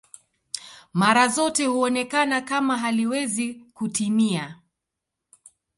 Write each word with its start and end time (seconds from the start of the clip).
Mara 0.93 1.27
zote 1.27 1.65
huonekana 1.65 2.41
kama 2.41 2.77
haliwezi 2.77 3.53
kutimia 3.53 4.59